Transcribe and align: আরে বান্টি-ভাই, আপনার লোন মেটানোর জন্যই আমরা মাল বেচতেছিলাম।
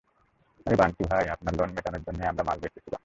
আরে 0.65 0.75
বান্টি-ভাই, 0.75 1.25
আপনার 1.29 1.53
লোন 1.55 1.69
মেটানোর 1.69 2.01
জন্যই 2.01 2.27
আমরা 2.27 2.43
মাল 2.43 2.57
বেচতেছিলাম। 2.59 2.99